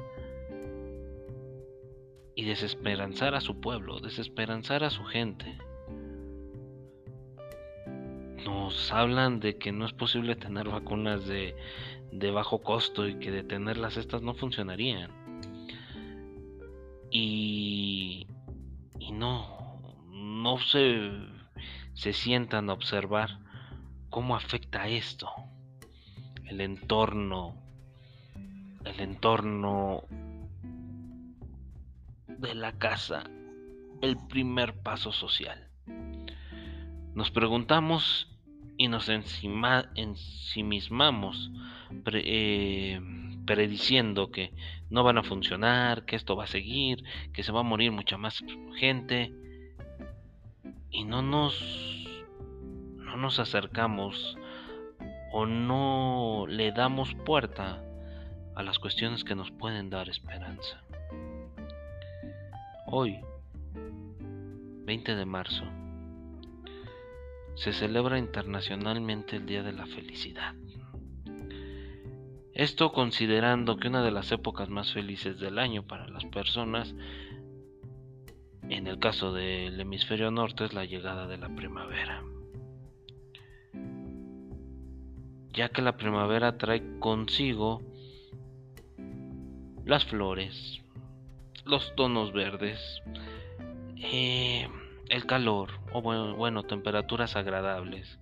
y 2.36 2.46
desesperanzar 2.46 3.36
a 3.36 3.42
su 3.42 3.60
pueblo, 3.60 4.00
desesperanzar 4.00 4.86
a 4.86 4.90
su 4.90 5.04
gente. 5.04 5.58
Nos 8.46 8.94
hablan 8.94 9.42
de 9.42 9.58
que 9.58 9.74
no 9.74 9.86
es 9.86 9.92
posible 9.92 10.38
tener 10.38 10.70
vacunas 10.70 11.28
de, 11.28 11.54
bajo 12.32 12.62
costo 12.62 13.10
y 13.10 13.16
que 13.20 13.32
de 13.32 13.44
tenerlas 13.44 13.98
estas 13.98 14.22
no 14.22 14.36
funcionarían. 14.36 15.12
Y, 17.12 18.26
y 19.00 19.12
no, 19.12 19.98
no 20.12 20.58
se, 20.60 21.12
se 21.94 22.14
sientan 22.14 22.70
a 22.70 22.74
observar 22.74 23.45
cómo 24.16 24.38
afecta 24.38 24.88
esto, 24.88 25.30
el 26.46 26.62
entorno, 26.62 27.54
el 28.86 29.02
entorno 29.02 30.06
de 32.26 32.56
la 32.56 32.72
casa, 32.78 33.26
el 34.02 34.16
primer 34.30 34.82
paso 34.82 35.12
social. 35.12 35.68
Nos 37.14 37.30
preguntamos 37.30 38.34
y 38.78 38.88
nos 38.88 39.10
encima, 39.10 39.92
ensimismamos 39.96 41.52
eh, 42.14 43.02
prediciendo 43.46 44.32
que 44.32 44.54
no 44.90 45.04
van 45.04 45.18
a 45.18 45.24
funcionar, 45.24 46.06
que 46.06 46.16
esto 46.16 46.38
va 46.38 46.46
a 46.46 46.48
seguir, 46.48 47.04
que 47.34 47.44
se 47.44 47.52
va 47.52 47.60
a 47.60 47.64
morir 47.64 47.92
mucha 47.92 48.18
más 48.18 48.42
gente 48.78 49.34
y 50.90 51.04
no 51.04 51.22
nos 51.22 52.05
no 53.16 53.22
nos 53.22 53.40
acercamos 53.40 54.38
o 55.32 55.46
no 55.46 56.46
le 56.50 56.74
damos 56.74 57.14
puerta 57.14 57.82
a 58.56 58.62
las 58.62 58.78
cuestiones 58.78 59.24
que 59.24 59.36
nos 59.36 59.52
pueden 59.52 59.90
dar 59.90 60.10
esperanza. 60.10 60.84
Hoy, 62.88 63.22
20 64.84 65.16
de 65.16 65.26
marzo, 65.26 65.64
se 67.56 67.72
celebra 67.72 68.20
internacionalmente 68.20 69.38
el 69.38 69.46
Día 69.46 69.64
de 69.64 69.72
la 69.72 69.86
Felicidad. 69.86 70.54
Esto 72.54 72.92
considerando 72.92 73.78
que 73.78 73.88
una 73.88 74.04
de 74.04 74.12
las 74.12 74.30
épocas 74.34 74.68
más 74.68 74.92
felices 74.92 75.40
del 75.40 75.58
año 75.58 75.84
para 75.84 76.10
las 76.10 76.26
personas, 76.26 76.94
en 78.68 78.88
el 78.88 79.00
caso 79.00 79.34
del 79.34 79.80
hemisferio 79.80 80.32
norte, 80.32 80.66
es 80.66 80.74
la 80.74 80.84
llegada 80.84 81.28
de 81.28 81.38
la 81.38 81.48
primavera. 81.48 82.22
Ya 85.56 85.70
que 85.70 85.82
la 85.82 85.96
primavera 85.96 86.58
trae 86.58 86.84
consigo 87.00 87.82
las 89.86 90.04
flores, 90.04 90.82
los 91.64 91.96
tonos 91.96 92.34
verdes, 92.34 93.02
eh, 93.96 94.68
el 95.08 95.26
calor, 95.26 95.70
o 95.94 96.02
bueno, 96.02 96.64
temperaturas 96.64 97.38
agradables, 97.38 98.20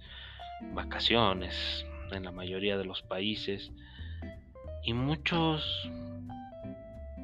vacaciones 0.74 1.88
en 2.12 2.24
la 2.24 2.32
mayoría 2.32 2.78
de 2.78 2.86
los 2.86 3.02
países 3.02 3.72
y 4.84 4.94
muchos 4.94 5.90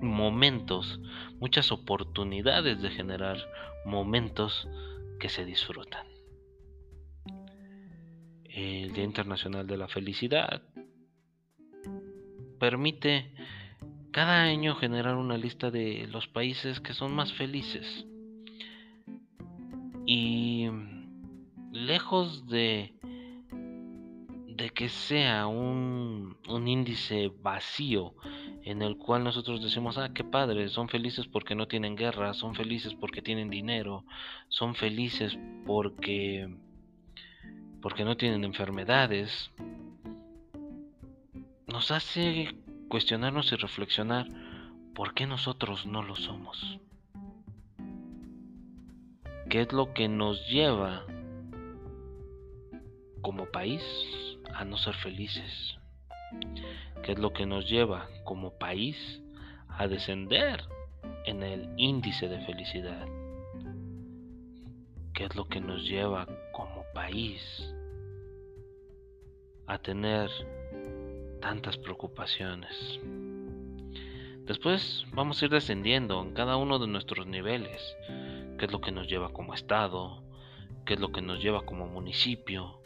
momentos, 0.01 0.99
muchas 1.39 1.71
oportunidades 1.71 2.81
de 2.81 2.89
generar 2.89 3.37
momentos 3.85 4.67
que 5.19 5.29
se 5.29 5.45
disfrutan. 5.45 6.07
El 8.59 8.91
Día 8.91 9.05
Internacional 9.05 9.65
de 9.67 9.77
la 9.77 9.87
Felicidad 9.87 10.61
permite 12.59 13.31
cada 14.11 14.43
año 14.43 14.75
generar 14.75 15.15
una 15.15 15.37
lista 15.37 15.71
de 15.71 16.07
los 16.11 16.27
países 16.27 16.81
que 16.81 16.93
son 16.93 17.15
más 17.15 17.31
felices. 17.31 18.05
Y 20.05 20.67
lejos 21.71 22.47
de, 22.47 22.95
de 24.57 24.69
que 24.71 24.89
sea 24.89 25.47
un, 25.47 26.35
un 26.49 26.67
índice 26.67 27.31
vacío 27.41 28.13
en 28.63 28.81
el 28.81 28.97
cual 28.97 29.23
nosotros 29.23 29.63
decimos, 29.63 29.97
ah, 29.97 30.11
qué 30.13 30.25
padre, 30.25 30.67
son 30.67 30.89
felices 30.89 31.27
porque 31.27 31.55
no 31.55 31.69
tienen 31.69 31.95
guerra, 31.95 32.33
son 32.33 32.55
felices 32.55 32.93
porque 32.93 33.21
tienen 33.21 33.49
dinero, 33.49 34.03
son 34.49 34.75
felices 34.75 35.39
porque 35.65 36.49
porque 37.81 38.03
no 38.03 38.17
tienen 38.17 38.43
enfermedades, 38.43 39.51
nos 41.67 41.91
hace 41.91 42.55
cuestionarnos 42.89 43.51
y 43.51 43.55
reflexionar 43.55 44.27
por 44.93 45.13
qué 45.13 45.25
nosotros 45.25 45.85
no 45.85 46.03
lo 46.03 46.15
somos. 46.15 46.79
¿Qué 49.49 49.61
es 49.61 49.71
lo 49.71 49.93
que 49.93 50.07
nos 50.07 50.47
lleva 50.47 51.05
como 53.21 53.45
país 53.45 53.81
a 54.53 54.65
no 54.65 54.77
ser 54.77 54.95
felices? 54.95 55.77
¿Qué 57.03 57.13
es 57.13 57.19
lo 57.19 57.33
que 57.33 57.45
nos 57.45 57.67
lleva 57.69 58.07
como 58.25 58.51
país 58.51 59.21
a 59.69 59.87
descender 59.87 60.63
en 61.25 61.43
el 61.43 61.69
índice 61.77 62.27
de 62.27 62.41
felicidad? 62.45 63.07
¿Qué 65.13 65.25
es 65.25 65.35
lo 65.35 65.47
que 65.47 65.61
nos 65.61 65.83
lleva 65.87 66.27
país 66.99 67.41
a 69.67 69.77
tener 69.77 70.29
tantas 71.39 71.77
preocupaciones. 71.77 72.99
Después 74.45 75.05
vamos 75.13 75.41
a 75.41 75.45
ir 75.45 75.51
descendiendo 75.51 76.21
en 76.21 76.33
cada 76.33 76.57
uno 76.57 76.77
de 76.77 76.87
nuestros 76.87 77.25
niveles, 77.25 77.95
qué 78.57 78.65
es 78.65 78.71
lo 78.73 78.81
que 78.81 78.91
nos 78.91 79.07
lleva 79.07 79.31
como 79.31 79.53
estado, 79.53 80.23
qué 80.85 80.95
es 80.95 80.99
lo 80.99 81.13
que 81.13 81.21
nos 81.21 81.41
lleva 81.41 81.61
como 81.61 81.87
municipio, 81.87 82.81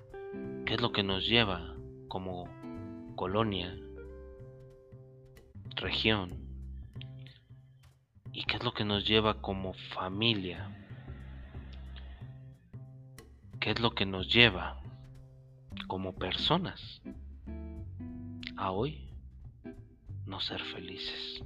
qué 0.67 0.75
es 0.75 0.81
lo 0.81 0.91
que 0.91 1.01
nos 1.01 1.27
lleva 1.27 1.75
como 2.07 2.47
colonia, 3.15 3.75
región, 5.75 6.37
y 8.31 8.43
qué 8.43 8.57
es 8.57 8.63
lo 8.63 8.75
que 8.75 8.85
nos 8.85 9.07
lleva 9.07 9.41
como 9.41 9.73
familia, 9.73 10.82
qué 13.63 13.71
es 13.71 13.79
lo 13.79 13.95
que 13.95 14.05
nos 14.05 14.27
lleva 14.27 14.81
como 15.87 16.15
personas 16.15 17.01
a 18.57 18.71
hoy 18.71 19.09
no 20.25 20.41
ser 20.41 20.59
felices. 20.59 21.41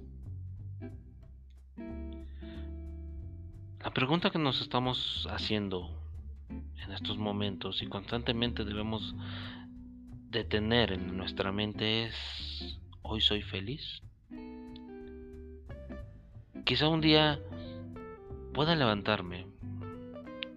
La 3.84 3.92
pregunta 3.94 4.32
que 4.32 4.40
nos 4.40 4.62
estamos 4.62 5.28
haciendo 5.30 5.92
en 6.50 6.92
estos 6.92 7.20
momentos 7.20 7.84
y 7.84 7.88
constantemente 7.88 8.66
debemos 8.66 9.14
de 10.32 10.44
tener 10.44 10.94
en 10.94 11.16
nuestra 11.18 11.52
mente 11.52 12.06
es, 12.06 12.80
hoy 13.04 13.22
soy 13.22 13.44
feliz. 13.44 14.02
Quizá 16.66 16.88
un 16.88 17.02
día 17.02 17.40
pueda 18.56 18.76
levantarme, 18.76 19.46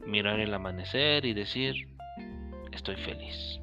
mirar 0.07 0.41
el 0.41 0.53
amanecer 0.55 1.25
y 1.25 1.35
decir, 1.35 1.89
estoy 2.73 2.97
feliz. 2.97 3.61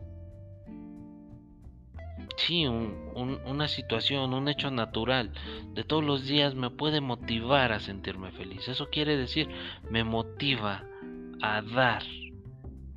Sí, 2.38 2.65
una 2.65 3.67
situación, 3.67 4.34
un 4.34 4.48
hecho 4.48 4.70
natural 4.70 5.32
de 5.74 5.84
todos 5.84 6.03
los 6.03 6.27
días 6.27 6.53
me 6.53 6.70
puede 6.70 7.01
motivar 7.01 7.72
a 7.72 7.79
sentirme 7.79 8.32
feliz. 8.32 8.67
Eso 8.67 8.89
quiere 8.89 9.17
decir, 9.17 9.50
me 9.89 10.03
motiva 10.03 10.84
a 11.41 11.62
dar 11.62 12.03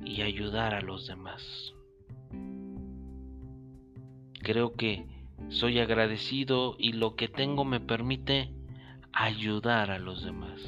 y 0.03 0.21
ayudar 0.21 0.75
a 0.75 0.81
los 0.81 1.07
demás. 1.07 1.73
Creo 4.41 4.73
que 4.75 5.05
soy 5.49 5.79
agradecido 5.79 6.75
y 6.77 6.93
lo 6.93 7.15
que 7.15 7.27
tengo 7.27 7.65
me 7.65 7.79
permite 7.79 8.51
ayudar 9.11 9.91
a 9.91 9.99
los 9.99 10.23
demás. 10.23 10.61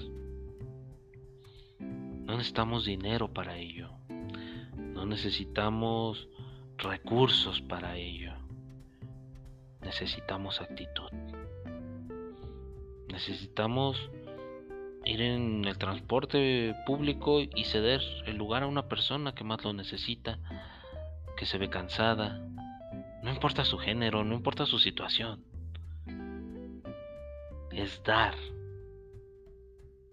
No 2.33 2.37
necesitamos 2.37 2.85
dinero 2.85 3.31
para 3.31 3.57
ello. 3.57 3.91
No 4.75 5.05
necesitamos 5.05 6.27
recursos 6.79 7.61
para 7.61 7.95
ello. 7.95 8.33
Necesitamos 9.81 10.59
actitud. 10.59 11.11
Necesitamos 13.07 14.09
ir 15.05 15.21
en 15.21 15.63
el 15.65 15.77
transporte 15.77 16.73
público 16.87 17.39
y 17.39 17.65
ceder 17.65 18.01
el 18.25 18.35
lugar 18.35 18.63
a 18.63 18.67
una 18.67 18.87
persona 18.87 19.35
que 19.35 19.43
más 19.43 19.63
lo 19.63 19.71
necesita, 19.71 20.39
que 21.37 21.45
se 21.45 21.59
ve 21.59 21.69
cansada. 21.69 22.43
No 23.21 23.29
importa 23.29 23.63
su 23.63 23.77
género, 23.77 24.23
no 24.23 24.33
importa 24.33 24.65
su 24.65 24.79
situación. 24.79 25.45
Es 27.69 28.01
dar. 28.03 28.33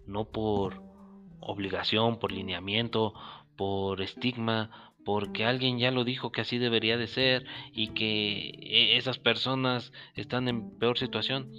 No 0.05 0.25
por 0.25 0.90
obligación, 1.41 2.19
por 2.19 2.31
lineamiento, 2.31 3.13
por 3.57 4.01
estigma, 4.01 4.93
porque 5.03 5.45
alguien 5.45 5.79
ya 5.79 5.91
lo 5.91 6.03
dijo 6.03 6.31
que 6.31 6.41
así 6.41 6.57
debería 6.57 6.97
de 6.97 7.07
ser 7.07 7.45
y 7.73 7.89
que 7.89 8.49
e-, 8.61 8.97
esas 8.97 9.19
personas 9.19 9.91
están 10.15 10.47
en 10.47 10.77
peor 10.77 10.97
situación 10.97 11.51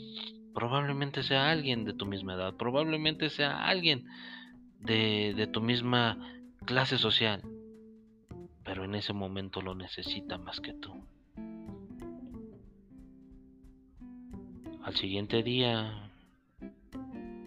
probablemente 0.52 1.22
sea 1.22 1.50
alguien 1.50 1.84
de 1.84 1.92
tu 1.92 2.06
misma 2.06 2.34
edad, 2.34 2.54
probablemente 2.54 3.30
sea 3.30 3.64
alguien 3.64 4.06
de, 4.78 5.48
tu 5.52 5.60
misma 5.60 6.18
clase 6.64 6.98
social, 6.98 7.42
pero 8.64 8.84
en 8.84 8.94
ese 8.94 9.12
momento 9.12 9.62
lo 9.62 9.74
necesita 9.74 10.38
más 10.38 10.60
que 10.60 10.74
tú. 10.74 11.04
Al 14.82 14.96
siguiente 14.96 15.42
día 15.42 16.10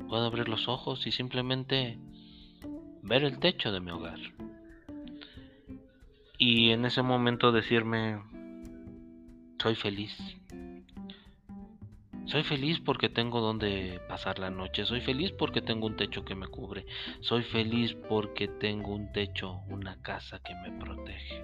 puedo 0.08 0.26
abrir 0.26 0.48
los 0.48 0.68
ojos 0.68 1.06
y 1.06 1.12
simplemente 1.12 2.00
ver 3.06 3.24
el 3.24 3.40
techo 3.40 3.72
de 3.72 3.80
mi 3.80 3.92
hogar. 3.92 4.20
Y 6.38 6.72
en 6.72 6.86
ese 6.86 7.02
momento 7.02 7.52
decirme, 7.52 8.22
soy 9.62 9.76
feliz. 9.76 10.18
Soy 12.26 12.44
feliz 12.44 12.80
porque 12.80 13.08
tengo 13.08 13.40
donde 13.40 14.02
pasar 14.10 14.40
la 14.40 14.50
noche. 14.50 14.86
Soy 14.86 15.00
feliz 15.02 15.32
porque 15.32 15.62
tengo 15.62 15.86
un 15.86 15.96
techo 15.96 16.26
que 16.26 16.34
me 16.34 16.48
cubre. 16.48 16.86
Soy 17.22 17.44
feliz 17.44 17.96
porque 18.10 18.48
tengo 18.48 18.94
un 18.94 19.12
techo, 19.12 19.62
una 19.70 20.02
casa 20.02 20.40
que 20.40 20.56
me 20.56 20.72
protege. 20.80 21.44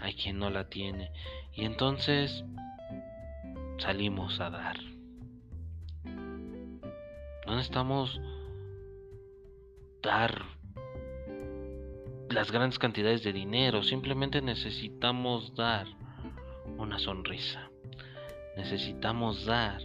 Hay 0.00 0.14
quien 0.14 0.38
no 0.38 0.48
la 0.50 0.68
tiene. 0.68 1.10
Y 1.52 1.64
entonces 1.64 2.44
salimos 3.78 4.40
a 4.40 4.50
dar. 4.50 4.76
No 7.46 7.54
necesitamos 7.54 8.20
dar 10.06 10.42
las 12.30 12.50
grandes 12.50 12.78
cantidades 12.78 13.22
de 13.22 13.34
dinero. 13.34 13.82
Simplemente 13.82 14.40
necesitamos 14.40 15.54
dar 15.54 15.86
una 16.78 16.98
sonrisa 16.98 17.68
necesitamos 18.56 19.44
dar 19.44 19.82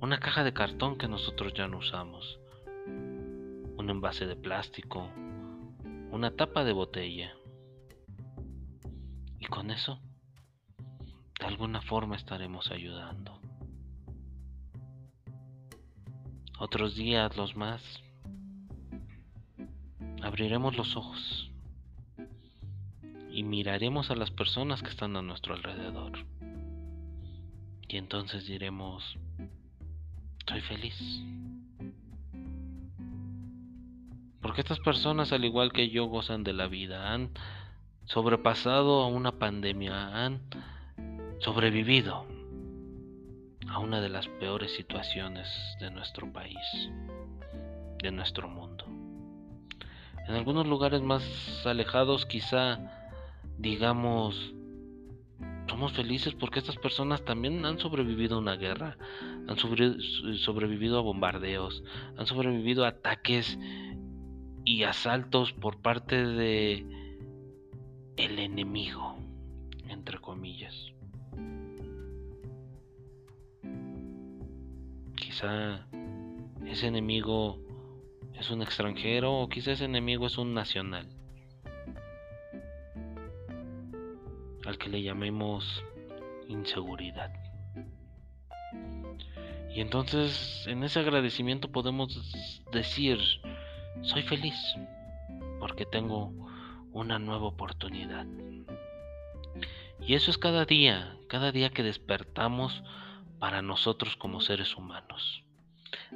una 0.00 0.18
caja 0.18 0.42
de 0.42 0.54
cartón 0.54 0.96
que 0.96 1.06
nosotros 1.06 1.52
ya 1.54 1.68
no 1.68 1.78
usamos, 1.78 2.40
un 2.86 3.90
envase 3.90 4.26
de 4.26 4.36
plástico, 4.36 5.10
una 6.10 6.34
tapa 6.34 6.64
de 6.64 6.72
botella. 6.72 7.34
Y 9.38 9.46
con 9.46 9.70
eso, 9.70 10.00
de 11.38 11.46
alguna 11.46 11.82
forma 11.82 12.16
estaremos 12.16 12.70
ayudando. 12.70 13.38
Otros 16.58 16.96
días, 16.96 17.36
los 17.36 17.54
más, 17.54 17.82
abriremos 20.22 20.76
los 20.76 20.96
ojos 20.96 21.50
y 23.30 23.42
miraremos 23.42 24.10
a 24.10 24.16
las 24.16 24.30
personas 24.30 24.82
que 24.82 24.90
están 24.90 25.16
a 25.16 25.22
nuestro 25.22 25.54
alrededor. 25.54 26.24
Y 27.88 27.96
entonces 27.96 28.46
diremos, 28.46 29.16
soy 30.46 30.60
feliz. 30.60 30.98
Porque 34.40 34.60
estas 34.60 34.80
personas, 34.80 35.32
al 35.32 35.44
igual 35.44 35.72
que 35.72 35.88
yo, 35.90 36.06
gozan 36.06 36.44
de 36.44 36.52
la 36.52 36.68
vida, 36.68 37.12
han 37.12 37.30
sobrepasado 38.04 39.02
a 39.02 39.06
una 39.06 39.32
pandemia, 39.32 40.24
han 40.24 40.40
sobrevivido 41.40 42.26
a 43.68 43.78
una 43.78 44.00
de 44.00 44.08
las 44.08 44.26
peores 44.26 44.74
situaciones 44.74 45.48
de 45.80 45.90
nuestro 45.90 46.32
país, 46.32 46.58
de 48.02 48.10
nuestro 48.10 48.48
mundo. 48.48 48.97
En 50.28 50.34
algunos 50.34 50.66
lugares 50.66 51.02
más 51.02 51.22
alejados 51.66 52.26
quizá 52.26 52.78
digamos 53.56 54.54
somos 55.68 55.92
felices 55.92 56.34
porque 56.34 56.58
estas 56.58 56.76
personas 56.76 57.24
también 57.24 57.64
han 57.64 57.78
sobrevivido 57.78 58.36
a 58.36 58.38
una 58.38 58.56
guerra, 58.56 58.96
han 59.46 59.56
sobrevivido 59.56 60.98
a 60.98 61.02
bombardeos, 61.02 61.82
han 62.16 62.26
sobrevivido 62.26 62.84
a 62.84 62.88
ataques 62.88 63.58
y 64.64 64.82
asaltos 64.82 65.52
por 65.52 65.80
parte 65.80 66.26
de 66.26 66.86
el 68.16 68.38
enemigo, 68.38 69.16
entre 69.88 70.18
comillas. 70.18 70.74
Quizá 75.16 75.86
ese 76.66 76.86
enemigo 76.86 77.60
es 78.38 78.50
un 78.50 78.62
extranjero 78.62 79.34
o 79.34 79.48
quizá 79.48 79.72
ese 79.72 79.84
enemigo 79.84 80.26
es 80.26 80.38
un 80.38 80.54
nacional. 80.54 81.08
al 84.68 84.76
que 84.76 84.90
le 84.90 85.02
llamemos 85.02 85.82
inseguridad. 86.46 87.32
Y 89.74 89.80
entonces 89.80 90.66
en 90.66 90.84
ese 90.84 91.00
agradecimiento 91.00 91.72
podemos 91.72 92.62
decir, 92.70 93.18
soy 94.02 94.22
feliz 94.22 94.56
porque 95.58 95.86
tengo 95.86 96.32
una 96.92 97.18
nueva 97.18 97.46
oportunidad. 97.46 98.26
Y 100.00 100.14
eso 100.14 100.30
es 100.30 100.36
cada 100.36 100.66
día, 100.66 101.16
cada 101.28 101.50
día 101.50 101.70
que 101.70 101.82
despertamos 101.82 102.82
para 103.38 103.62
nosotros 103.62 104.16
como 104.16 104.42
seres 104.42 104.76
humanos. 104.76 105.44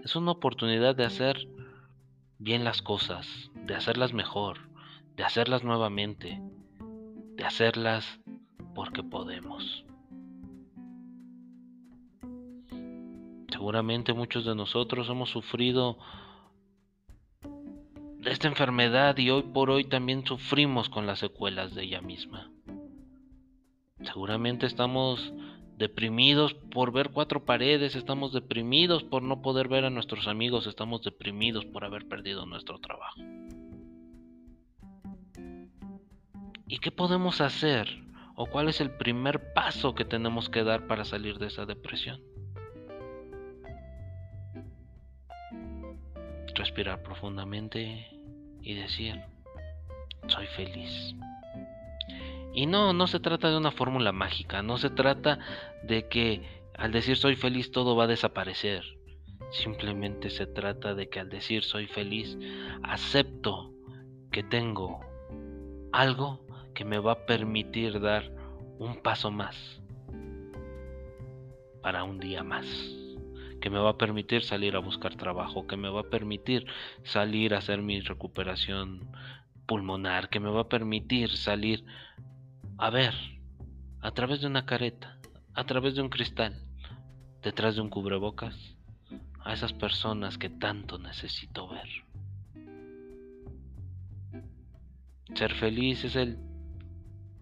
Es 0.05 0.15
una 0.15 0.33
oportunidad 0.33 0.95
de 0.95 1.05
hacer 1.05 1.49
bien 2.43 2.65
las 2.65 2.83
cosas, 2.83 3.53
de 3.55 3.77
hacerlas 3.77 4.13
mejor, 4.13 4.59
de 5.17 5.23
hacerlas 5.23 5.63
nuevamente, 5.63 6.43
de 7.37 7.45
hacerlas 7.45 8.21
porque 8.75 9.05
podemos. 9.05 9.85
Seguramente 13.49 14.13
muchos 14.13 14.45
de 14.45 14.57
nosotros 14.57 15.09
hemos 15.09 15.31
sufrido 15.31 15.99
de 18.19 18.33
esta 18.33 18.49
enfermedad 18.49 19.17
y 19.19 19.31
hoy 19.31 19.43
por 19.43 19.71
hoy 19.71 19.85
también 19.85 20.27
sufrimos 20.27 20.89
con 20.89 21.07
las 21.07 21.21
secuelas 21.21 21.77
de 21.77 21.85
ella 21.85 22.01
misma. 22.01 22.51
Seguramente 24.03 24.67
estamos 24.67 25.33
deprimidos 25.83 26.55
por 26.55 26.93
ver 26.93 27.11
cuatro 27.11 27.45
paredes, 27.45 27.95
estamos 27.95 28.33
deprimidos 28.33 29.03
por 29.03 29.23
no 29.23 29.43
poder 29.43 29.69
ver 29.69 29.85
a 29.85 29.91
nuestros 29.91 30.27
amigos, 30.27 30.67
estamos 30.67 31.03
deprimidos 31.03 31.67
por 31.67 31.85
haber 31.85 32.09
perdido 32.09 32.47
nuestro 32.47 32.79
trabajo. 32.79 33.21
¿Y 36.67 36.79
qué 36.79 36.91
podemos 36.91 37.43
hacer 37.43 38.03
¿O 38.35 38.47
cuál 38.47 38.69
es 38.69 38.81
el 38.81 38.91
primer 38.91 39.53
paso 39.53 39.95
que 39.95 40.05
tenemos 40.05 40.49
que 40.49 40.65
dar 40.65 40.87
para 40.87 41.05
salir 41.05 41.39
de 41.39 41.47
esa 41.49 41.67
depresión? 41.67 42.21
Respirar 46.55 47.03
profundamente 47.03 48.09
y 48.63 48.75
decir, 48.75 49.21
soy 50.29 50.47
feliz. 50.49 51.15
Y 52.55 52.67
no, 52.67 52.93
no 52.93 53.07
se 53.07 53.21
trata 53.21 53.51
de 53.51 53.57
una 53.57 53.71
fórmula 53.71 54.13
mágica, 54.13 54.63
no 54.63 54.79
se 54.79 54.91
trata 54.91 55.39
de 55.83 56.09
que 56.09 56.43
al 56.77 56.93
decir 56.93 57.17
soy 57.17 57.37
feliz 57.37 57.71
todo 57.71 57.97
va 57.97 58.05
a 58.05 58.09
desaparecer. 58.09 58.85
Simplemente 59.51 60.31
se 60.31 60.47
trata 60.47 60.95
de 60.95 61.09
que 61.09 61.21
al 61.21 61.29
decir 61.29 61.65
soy 61.65 61.87
feliz 61.87 62.39
acepto 62.83 63.73
que 64.31 64.43
tengo 64.43 65.01
algo 65.93 66.47
que 66.75 66.85
me 66.85 66.99
va 66.99 67.13
a 67.13 67.27
permitir 67.27 68.01
dar 68.01 68.31
un 68.79 69.03
paso 69.03 69.31
más 69.31 69.81
para 71.83 72.05
un 72.05 72.19
día 72.19 72.43
más, 72.43 72.67
que 73.61 73.69
me 73.69 73.79
va 73.79 73.91
a 73.91 73.99
permitir 73.99 74.43
salir 74.43 74.77
a 74.77 74.81
buscar 74.81 75.17
trabajo, 75.17 75.67
que 75.67 75.77
me 75.77 75.91
va 75.91 76.01
a 76.01 76.11
permitir 76.11 76.67
salir 77.03 77.55
a 77.55 77.59
hacer 77.59 77.83
mi 77.83 78.01
recuperación 78.01 79.11
pulmonar, 79.67 80.29
que 80.31 80.41
me 80.41 80.51
va 80.51 80.63
a 80.63 80.69
permitir 80.69 81.31
salir 81.31 81.85
a 82.79 82.91
ver 82.91 83.15
a 84.01 84.11
través 84.11 84.41
de 84.41 84.47
una 84.47 84.67
careta, 84.67 85.19
a 85.55 85.65
través 85.65 85.95
de 85.95 86.03
un 86.03 86.09
cristal, 86.09 86.61
detrás 87.43 87.77
de 87.77 87.81
un 87.81 87.91
cubrebocas, 87.91 88.77
a 89.45 89.53
esas 89.53 89.73
personas 89.73 90.39
que 90.39 90.51
tanto 90.51 90.99
necesito 90.99 91.69
ver. 91.69 91.89
Ser 95.35 95.55
feliz 95.55 96.05
es 96.05 96.17
el 96.17 96.39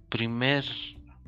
primer 0.09 0.65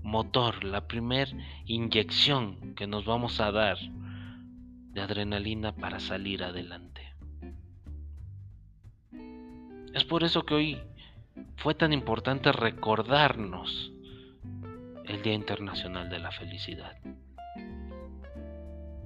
motor, 0.03 0.65
la 0.65 0.87
primer 0.87 1.29
inyección 1.67 2.75
que 2.75 2.87
nos 2.87 3.05
vamos 3.05 3.41
a 3.41 3.51
dar 3.51 3.79
de 3.79 5.01
adrenalina 5.01 5.75
para 5.75 6.01
salir 6.01 6.43
adelante. 6.45 7.15
Es 9.95 10.05
por 10.05 10.25
eso 10.25 10.45
que 10.45 10.55
hoy 10.55 10.81
fue 11.57 11.75
tan 11.75 11.93
importante 11.93 12.53
recordarnos 12.53 13.93
el 15.05 15.23
Día 15.23 15.35
Internacional 15.35 16.09
de 16.09 16.19
la 16.19 16.31
Felicidad. 16.31 16.97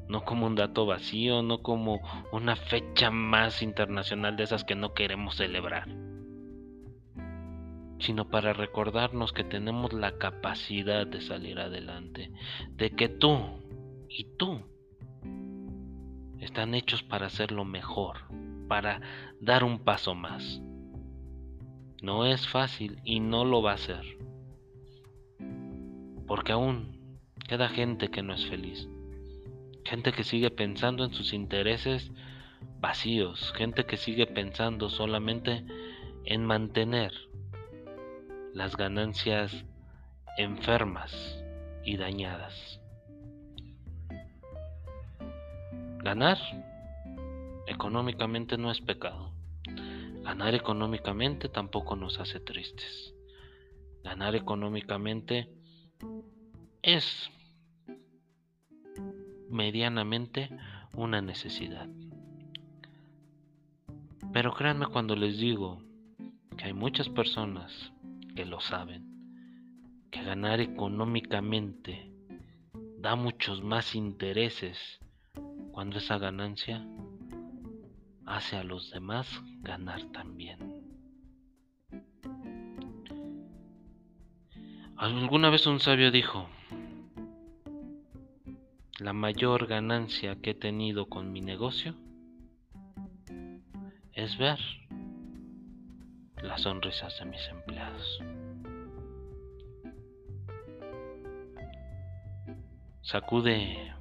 No 0.08 0.24
como 0.24 0.46
un 0.46 0.54
dato 0.54 0.86
vacío, 0.86 1.42
no 1.42 1.62
como 1.62 2.00
una 2.32 2.56
fecha 2.56 3.10
más 3.10 3.62
internacional 3.62 4.36
de 4.36 4.44
esas 4.44 4.64
que 4.64 4.76
no 4.76 4.94
queremos 4.94 5.36
celebrar, 5.36 5.88
sino 7.98 8.28
para 8.28 8.52
recordarnos 8.52 9.32
que 9.32 9.44
tenemos 9.44 9.92
la 9.92 10.16
capacidad 10.16 11.06
de 11.06 11.20
salir 11.20 11.58
adelante, 11.58 12.30
de 12.70 12.90
que 12.90 13.08
tú 13.08 13.38
y 14.08 14.24
tú 14.36 14.62
están 16.40 16.74
hechos 16.74 17.02
para 17.02 17.26
hacerlo 17.26 17.64
mejor, 17.64 18.18
para 18.68 19.00
dar 19.40 19.64
un 19.64 19.80
paso 19.80 20.14
más. 20.14 20.62
No 22.02 22.26
es 22.26 22.46
fácil 22.48 23.00
y 23.04 23.20
no 23.20 23.44
lo 23.44 23.62
va 23.62 23.72
a 23.72 23.78
ser. 23.78 24.04
Porque 26.26 26.52
aún 26.52 27.20
queda 27.48 27.68
gente 27.68 28.08
que 28.08 28.22
no 28.22 28.34
es 28.34 28.46
feliz. 28.46 28.88
Gente 29.84 30.12
que 30.12 30.24
sigue 30.24 30.50
pensando 30.50 31.04
en 31.04 31.12
sus 31.12 31.32
intereses 31.32 32.10
vacíos. 32.80 33.52
Gente 33.56 33.84
que 33.86 33.96
sigue 33.96 34.26
pensando 34.26 34.90
solamente 34.90 35.64
en 36.24 36.44
mantener 36.44 37.12
las 38.52 38.76
ganancias 38.76 39.64
enfermas 40.36 41.44
y 41.84 41.96
dañadas. 41.96 42.80
Ganar 46.02 46.38
económicamente 47.66 48.56
no 48.58 48.70
es 48.70 48.80
pecado. 48.80 49.35
Ganar 50.26 50.56
económicamente 50.56 51.48
tampoco 51.48 51.94
nos 51.94 52.18
hace 52.18 52.40
tristes. 52.40 53.14
Ganar 54.02 54.34
económicamente 54.34 55.48
es 56.82 57.30
medianamente 59.48 60.50
una 60.94 61.22
necesidad. 61.22 61.88
Pero 64.32 64.52
créanme 64.52 64.88
cuando 64.88 65.14
les 65.14 65.38
digo 65.38 65.80
que 66.56 66.64
hay 66.64 66.72
muchas 66.72 67.08
personas 67.08 67.92
que 68.34 68.44
lo 68.44 68.58
saben, 68.58 69.06
que 70.10 70.24
ganar 70.24 70.58
económicamente 70.58 72.12
da 72.98 73.14
muchos 73.14 73.62
más 73.62 73.94
intereses 73.94 74.98
cuando 75.70 75.98
esa 75.98 76.18
ganancia 76.18 76.84
hace 78.24 78.56
a 78.56 78.64
los 78.64 78.90
demás 78.90 79.28
ganar 79.66 80.02
también. 80.12 80.58
Alguna 84.96 85.50
vez 85.50 85.66
un 85.66 85.80
sabio 85.80 86.10
dijo, 86.10 86.48
la 88.98 89.12
mayor 89.12 89.66
ganancia 89.66 90.36
que 90.40 90.50
he 90.50 90.54
tenido 90.54 91.06
con 91.06 91.32
mi 91.32 91.40
negocio 91.40 91.94
es 94.12 94.38
ver 94.38 94.58
las 96.42 96.62
sonrisas 96.62 97.18
de 97.18 97.24
mis 97.26 97.46
empleados. 97.48 98.22
Sacude, 103.02 103.92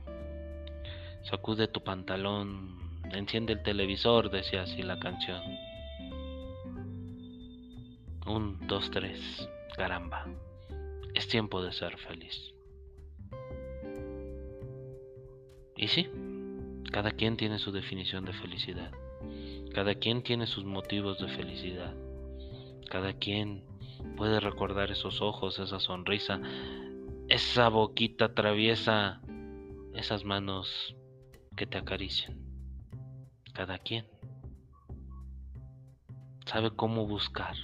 sacude 1.23 1.67
tu 1.67 1.83
pantalón 1.83 2.84
Enciende 3.15 3.53
el 3.53 3.63
televisor, 3.63 4.29
decía 4.29 4.63
así 4.63 4.83
la 4.83 4.99
canción. 4.99 5.41
Un, 8.25 8.59
dos, 8.67 8.91
tres. 8.91 9.47
Caramba. 9.77 10.25
Es 11.13 11.25
tiempo 11.29 11.63
de 11.63 11.71
ser 11.71 11.97
feliz. 11.97 12.53
Y 15.77 15.87
sí, 15.87 16.09
cada 16.91 17.11
quien 17.11 17.37
tiene 17.37 17.57
su 17.57 17.71
definición 17.71 18.25
de 18.25 18.33
felicidad. 18.33 18.91
Cada 19.73 19.95
quien 19.95 20.21
tiene 20.21 20.45
sus 20.45 20.65
motivos 20.65 21.17
de 21.19 21.29
felicidad. 21.29 21.95
Cada 22.89 23.13
quien 23.13 23.63
puede 24.17 24.41
recordar 24.41 24.91
esos 24.91 25.21
ojos, 25.21 25.57
esa 25.59 25.79
sonrisa, 25.79 26.41
esa 27.29 27.69
boquita 27.69 28.33
traviesa, 28.33 29.21
esas 29.93 30.25
manos 30.25 30.97
que 31.55 31.65
te 31.65 31.77
acarician 31.77 32.44
cada 33.55 33.79
quien 33.79 34.05
sabe 36.45 36.71
cómo 36.71 37.07
buscar 37.07 37.55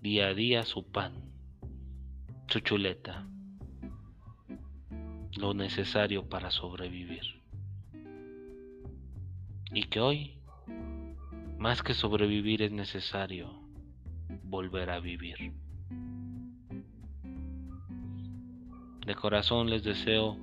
día 0.00 0.28
a 0.28 0.34
día 0.34 0.62
su 0.64 0.86
pan, 0.86 1.12
su 2.46 2.60
chuleta, 2.60 3.26
lo 5.36 5.54
necesario 5.54 6.28
para 6.28 6.52
sobrevivir. 6.52 7.42
Y 9.72 9.84
que 9.84 10.00
hoy, 10.00 10.38
más 11.58 11.82
que 11.82 11.94
sobrevivir, 11.94 12.62
es 12.62 12.70
necesario 12.70 13.50
volver 14.44 14.90
a 14.90 15.00
vivir. 15.00 15.52
De 19.04 19.14
corazón 19.16 19.68
les 19.68 19.82
deseo 19.82 20.38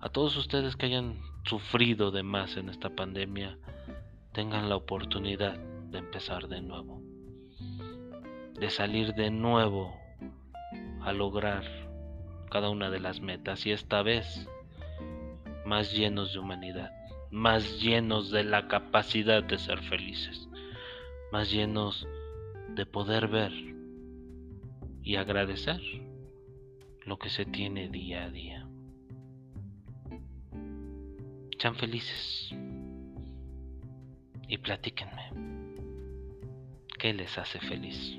a 0.00 0.08
todos 0.08 0.36
ustedes 0.36 0.74
que 0.74 0.86
hayan 0.86 1.20
sufrido 1.44 2.10
de 2.10 2.24
más 2.24 2.56
en 2.56 2.70
esta 2.70 2.90
pandemia, 2.90 3.56
tengan 4.32 4.68
la 4.68 4.76
oportunidad 4.76 5.58
de 5.58 5.98
empezar 5.98 6.48
de 6.48 6.60
nuevo, 6.60 7.02
de 8.54 8.70
salir 8.70 9.14
de 9.14 9.30
nuevo 9.30 9.94
a 11.02 11.12
lograr 11.12 11.64
cada 12.50 12.70
una 12.70 12.90
de 12.90 13.00
las 13.00 13.20
metas 13.20 13.66
y 13.66 13.72
esta 13.72 14.02
vez 14.02 14.48
más 15.64 15.92
llenos 15.92 16.32
de 16.32 16.38
humanidad, 16.38 16.90
más 17.30 17.80
llenos 17.80 18.30
de 18.30 18.44
la 18.44 18.68
capacidad 18.68 19.42
de 19.42 19.58
ser 19.58 19.80
felices, 19.82 20.48
más 21.32 21.50
llenos 21.50 22.06
de 22.74 22.86
poder 22.86 23.28
ver 23.28 23.52
y 25.02 25.16
agradecer 25.16 25.80
lo 27.04 27.18
que 27.18 27.30
se 27.30 27.44
tiene 27.44 27.88
día 27.88 28.24
a 28.24 28.30
día. 28.30 28.66
Sean 31.58 31.74
felices 31.74 32.54
y 34.50 34.58
platíquenme 34.58 35.30
qué 36.98 37.14
les 37.14 37.38
hace 37.38 37.60
feliz. 37.60 38.18